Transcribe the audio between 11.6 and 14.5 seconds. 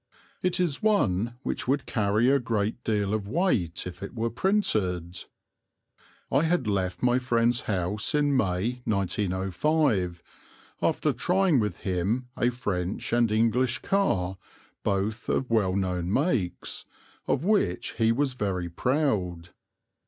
him a French and English car,